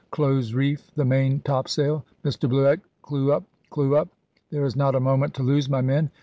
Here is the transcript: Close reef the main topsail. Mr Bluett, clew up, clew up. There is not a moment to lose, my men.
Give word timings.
Close 0.09 0.51
reef 0.55 0.89
the 0.95 1.05
main 1.05 1.41
topsail. 1.41 2.03
Mr 2.23 2.49
Bluett, 2.49 2.81
clew 3.03 3.31
up, 3.31 3.43
clew 3.69 3.95
up. 3.95 4.07
There 4.49 4.65
is 4.65 4.75
not 4.75 4.95
a 4.95 4.99
moment 4.99 5.35
to 5.35 5.43
lose, 5.43 5.69
my 5.69 5.81
men. 5.81 6.09